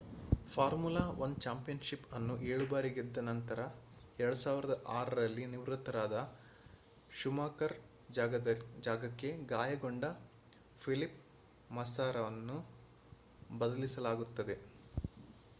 formula 0.47 1.01
1 1.19 1.35
championship 1.43 2.05
ಅನ್ನು 2.17 2.35
7 2.47 2.65
ಬಾರಿ 2.71 2.89
ಗೆದ್ದ 2.95 3.21
ನಂತರ 3.27 3.59
2006 4.19 4.71
ರಲ್ಲಿ 5.11 5.45
ನಿವೃತ್ತರಾದ 5.51 6.23
ಶುಮಾಕರ್ 7.11 7.75
ಜಾಗಕ್ಕೆ 8.87 9.31
ಗಾಯಗೊಂಡ 9.53 10.03
ಫೆಲಿಪ್‌ 10.81 11.21
ಮಾಸ್ಸಾರನ್ನು 11.69 12.57
ಬದಲಿಸಲಾಗುತ್ತದೆ 13.59 14.57